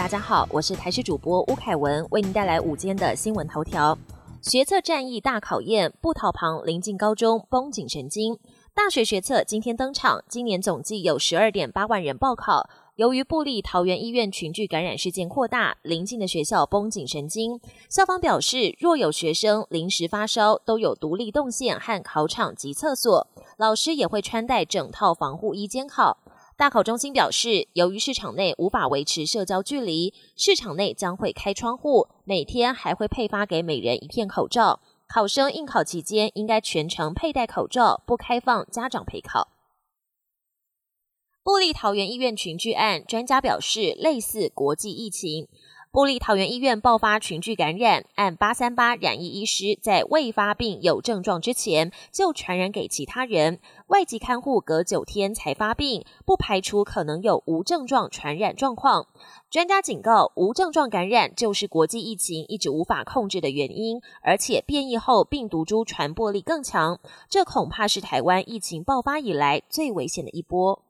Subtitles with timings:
[0.00, 3.98] 大家好，我是台视主播吴凯文，为您带来午间的新闻头条。
[4.40, 8.38] 学测战役大考验，布桃旁临近高中绷紧神经。
[8.74, 12.70] 大学学测今天登场，今年总计有十二点八万人报考。
[12.96, 17.60] 由于布利桃园医院群聚感染事件扩大，临近的学校绷紧神经。
[17.90, 23.26] 校方表示，若有学生临时发烧，都有独立动线和考场及厕所，
[23.58, 26.16] 老师也会穿戴整套防护衣监考。
[26.60, 34.80] 大考中心表示，由于市场内无法维持社交距离，市场内将会开窗户，每天还会配发给每人一片口罩。
[35.08, 39.48] 考生应考期间应该全程佩戴口罩，不开放家长陪考。
[41.42, 45.48] 布利桃园医院群聚案，专家表示类似国际疫情。
[45.92, 53.58] 布利桃园医院爆发群聚感染，按八三八染疫医师在未发病有症状之前就传染给其他人，
[53.88, 59.08] 外籍看护隔九天才发病，不排除可能有无症状传染状况。
[59.50, 70.84] 专家警告，无症状感染就是国际疫情一直无法控制的原因，而且变异后病毒株传播力更强，这恐怕是台湾疫情爆发以来最危险的一波。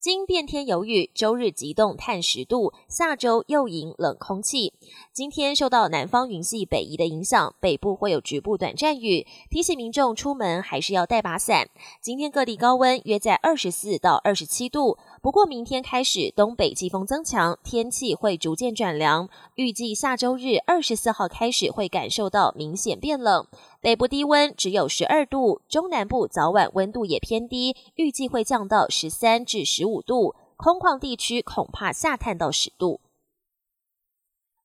[0.00, 4.72] 今变天有雨，周日急冻探十度，下周又迎冷空气。
[5.12, 11.68] 今天受到南方云系北移的影响，北部会有局部短暂雨，提醒民众出门还是要带把伞。
[12.00, 14.96] 今天各地高温约在二十四到二十七度。
[15.20, 19.28] 不过，明天开始东北季风增强，天气会逐渐转凉。
[19.56, 23.46] 预计下周日二十四号开始会感受到明显变冷，
[23.82, 33.00] 北部低温只有十二度，中南部早晚温度也偏低，预计会降到十三至十五度，空旷地区恐怕下探到十度。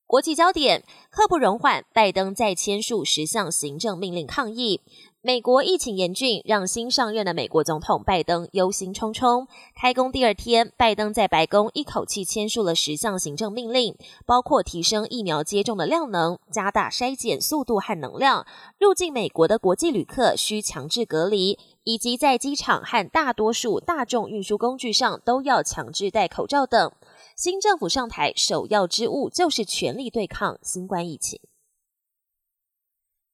[0.06, 4.82] 国际焦点：刻不容缓，拜登再签署十项行政命令抗议。
[5.26, 9.48] 美国疫情严峻，让新上任的美国总统拜登忧心忡忡。
[9.76, 13.96] 开工第二天，拜登在白宫一口气签署了十项行政命令，
[14.28, 18.46] 包括提升疫苗接种的量能、加大筛检速度和能量、
[18.78, 26.92] 入境美国的国际旅客需强制隔离，以及在机场和大多数大众运输工具上都要强制戴口罩等。
[27.36, 31.40] 新政府上台首要之务就是全力对抗新冠疫情。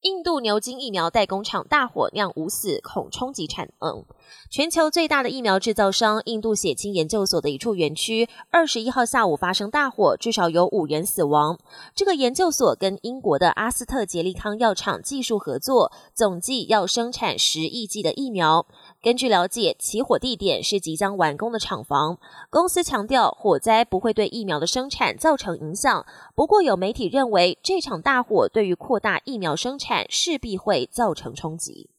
[0.02, 4.04] 印度牛津疫苗代工厂大火酿五死，恐冲击产能。
[4.50, 11.60] 全球最大的疫苗制造商印度血清研究所的一处园区，二十一号下午发生大火，至少有五人死亡。
[11.94, 18.66] 这个研究所跟英国的阿斯特杰利康药厂技术合作，总计要生产十亿剂的疫苗。
[19.02, 22.20] 根据了解，起火地点是即将完工的厂房。
[22.52, 26.06] 公司强调，火灾不会对疫苗的生产造成影响。
[26.36, 31.90] 不过，有媒体认为，这场大火对于扩大疫苗生产势必会造成冲击。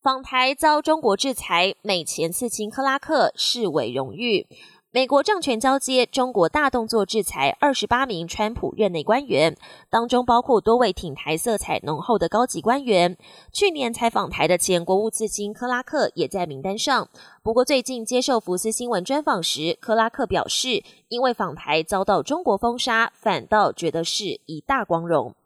[0.00, 4.46] 访台遭中国制裁，美前刺青克拉克视为荣誉。
[4.92, 9.56] 美国政权交接，中国大动作制裁二十八名川普任内官员，
[9.88, 13.16] 当中包括多位挺台色彩浓厚的高级官员。
[13.52, 17.08] 去年采访台的前国务次卿克拉克也在名单上。
[17.40, 25.36] 不过最近接受福斯新闻专访时，克拉克表示，因为访台遭到中国封杀，反倒觉得是一大光荣。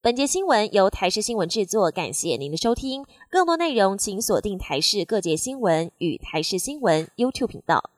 [0.00, 3.04] 本节新闻由台视新闻制作，感谢您的收听。
[3.28, 7.90] 更多内容请锁定台视各界新闻与台视新闻 YouTube 频道。